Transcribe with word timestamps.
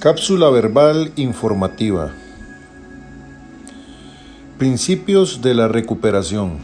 Cápsula 0.00 0.48
verbal 0.50 1.10
informativa. 1.16 2.12
Principios 4.56 5.42
de 5.42 5.54
la 5.54 5.66
recuperación. 5.66 6.58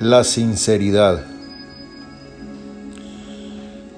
La 0.00 0.24
sinceridad. 0.24 1.22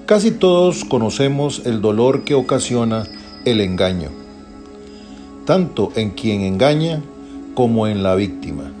Casi 0.05 0.31
todos 0.31 0.83
conocemos 0.83 1.61
el 1.63 1.79
dolor 1.79 2.25
que 2.25 2.33
ocasiona 2.33 3.07
el 3.45 3.61
engaño, 3.61 4.09
tanto 5.45 5.93
en 5.95 6.09
quien 6.09 6.41
engaña 6.41 7.01
como 7.53 7.87
en 7.87 8.03
la 8.03 8.15
víctima. 8.15 8.73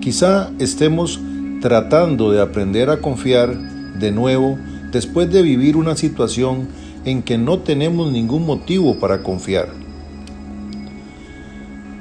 Quizá 0.00 0.50
estemos 0.58 1.20
tratando 1.60 2.32
de 2.32 2.40
aprender 2.40 2.88
a 2.88 3.02
confiar 3.02 3.54
de 3.98 4.12
nuevo 4.12 4.56
después 4.92 5.32
de 5.32 5.40
vivir 5.40 5.76
una 5.78 5.96
situación 5.96 6.68
en 7.04 7.22
que 7.22 7.38
no 7.38 7.60
tenemos 7.60 8.12
ningún 8.12 8.44
motivo 8.44 8.96
para 8.96 9.22
confiar. 9.22 9.70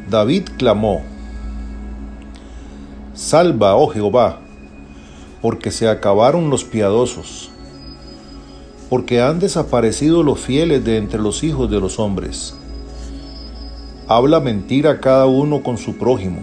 David 0.10 0.44
clamó, 0.58 1.02
Salva, 3.14 3.76
oh 3.76 3.88
Jehová, 3.88 4.40
porque 5.42 5.72
se 5.72 5.88
acabaron 5.88 6.50
los 6.50 6.66
piadosos, 6.66 7.50
porque 8.90 9.22
han 9.22 9.40
desaparecido 9.40 10.22
los 10.22 10.40
fieles 10.40 10.84
de 10.84 10.98
entre 10.98 11.22
los 11.22 11.44
hijos 11.46 11.72
de 11.72 11.80
los 11.80 11.98
hombres. 11.98 12.56
Habla 14.08 14.42
mentira 14.42 15.00
cada 15.00 15.28
uno 15.28 15.64
con 15.64 15.78
su 15.78 15.98
prójimo, 15.98 16.42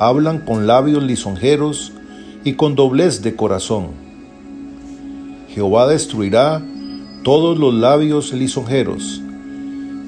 hablan 0.00 0.40
con 0.40 0.66
labios 0.66 1.04
lisonjeros 1.04 1.92
y 2.42 2.54
con 2.54 2.74
doblez 2.74 3.22
de 3.22 3.36
corazón 3.36 4.05
Jehová 5.56 5.86
destruirá 5.86 6.60
todos 7.22 7.58
los 7.58 7.72
labios 7.72 8.30
lisonjeros 8.34 9.22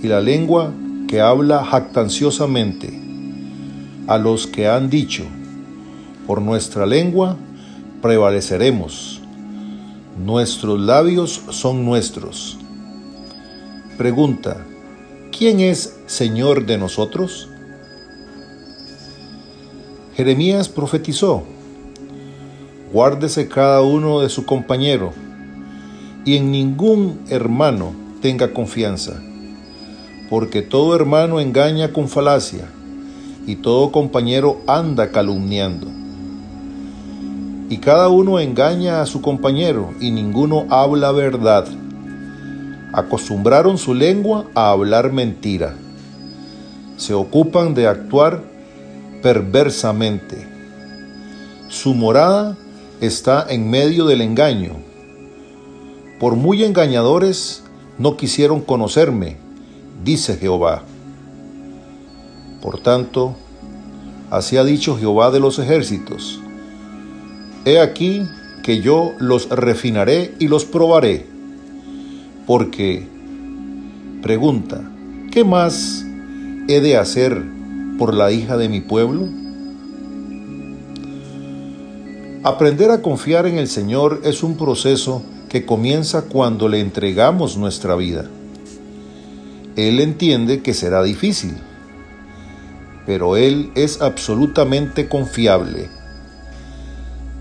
y 0.03 0.07
la 0.07 0.21
lengua 0.21 0.75
que 1.09 1.23
habla 1.23 1.65
jactanciosamente 1.65 2.93
a 4.07 4.19
los 4.19 4.47
que 4.47 4.69
han 4.69 4.91
dicho, 4.91 5.25
por 6.27 6.43
nuestra 6.43 6.85
lengua 6.85 7.39
prevaleceremos, 8.03 9.23
nuestros 10.23 10.79
labios 10.79 11.41
son 11.49 11.83
nuestros. 11.83 12.59
Pregunta, 13.97 14.67
¿quién 15.33 15.61
es 15.61 15.99
Señor 16.05 16.67
de 16.67 16.77
nosotros? 16.77 17.49
Jeremías 20.15 20.69
profetizó, 20.69 21.43
guárdese 22.93 23.49
cada 23.49 23.81
uno 23.81 24.21
de 24.21 24.29
su 24.29 24.45
compañero, 24.45 25.15
y 26.25 26.37
en 26.37 26.51
ningún 26.51 27.21
hermano 27.29 27.93
tenga 28.21 28.53
confianza, 28.53 29.21
porque 30.29 30.63
todo 30.63 30.95
hermano 30.95 31.41
engaña 31.41 31.93
con 31.93 32.09
falacia 32.09 32.69
y 33.47 33.57
todo 33.57 33.93
compañero 33.93 34.61
anda 34.67 35.11
calumniando. 35.11 35.87
Y 37.71 37.79
cada 37.79 38.09
uno 38.09 38.41
engaña 38.41 39.01
a 39.01 39.07
su 39.07 39.21
compañero 39.21 39.93
y 40.01 40.11
ninguno 40.11 40.67
habla 40.71 41.13
verdad. 41.13 41.67
Acostumbraron 42.93 43.77
su 43.77 43.95
lengua 43.95 44.47
a 44.55 44.71
hablar 44.71 45.13
mentira. 45.13 45.75
Se 46.97 47.13
ocupan 47.13 47.75
de 47.75 47.87
actuar 47.87 48.43
perversamente. 49.23 50.47
Su 51.69 51.95
morada 51.95 52.57
está 53.01 53.47
en 53.49 53.69
medio 53.69 54.07
del 54.07 54.23
engaño 54.23 54.88
por 56.19 56.35
muy 56.35 56.65
engañadores, 56.65 57.63
no 57.99 58.17
quisieron 58.17 58.61
conocerme, 58.61 59.37
dice 60.05 60.37
Jehová. 60.37 60.83
Por 62.61 62.81
tanto, 62.81 63.37
así 64.31 64.57
ha 64.57 64.65
dicho 64.65 64.99
Jehová 64.99 65.31
de 65.31 65.41
los 65.41 65.59
ejércitos, 65.59 66.41
He 67.65 67.81
aquí 67.81 68.23
que 68.63 68.81
yo 68.81 69.13
los 69.19 69.49
refinaré 69.51 70.35
y 70.39 70.49
los 70.49 70.65
probaré, 70.65 71.27
porque, 72.47 73.07
pregunta, 74.23 74.91
¿qué 75.31 75.45
más 75.45 76.05
he 76.69 76.81
de 76.81 76.97
hacer 76.97 77.43
por 77.99 78.15
la 78.15 78.33
hija 78.33 78.57
de 78.57 78.69
mi 78.69 78.81
pueblo? 78.81 79.29
Aprender 82.43 82.91
a 82.91 83.03
confiar 83.03 83.47
en 83.47 83.59
el 83.59 83.69
Señor 83.69 84.21
es 84.25 84.43
un 84.43 84.57
proceso 84.57 85.23
que 85.49 85.65
comienza 85.65 86.23
cuando 86.23 86.69
le 86.69 86.81
entregamos 86.81 87.57
nuestra 87.57 87.95
vida. 87.95 88.27
Él 89.77 90.01
entiende 90.01 90.61
que 90.63 90.75
será 90.75 91.03
difícil, 91.03 91.57
pero 93.07 93.37
Él 93.37 93.71
es 93.75 94.03
absolutamente 94.03 95.09
confiable. 95.09 95.89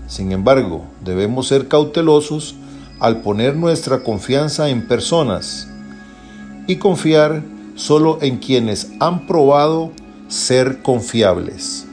Sin 0.06 0.32
embargo, 0.32 0.86
debemos 1.04 1.48
ser 1.48 1.68
cautelosos 1.68 2.54
al 3.00 3.22
poner 3.22 3.56
nuestra 3.56 4.02
confianza 4.02 4.70
en 4.70 4.86
personas 4.86 5.68
y 6.66 6.76
confiar 6.76 7.42
solo 7.74 8.18
en 8.22 8.38
quienes 8.38 8.92
han 9.00 9.26
probado 9.26 9.92
ser 10.28 10.82
confiables. 10.82 11.87